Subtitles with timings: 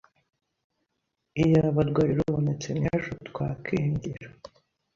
[1.41, 4.25] Iyaba rwari rubonetse, n’ejo twakingira.